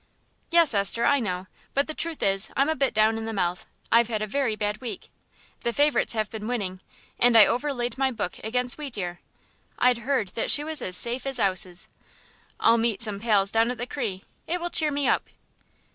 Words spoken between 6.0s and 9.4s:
has been winning, and I overlaid my book against Wheatear;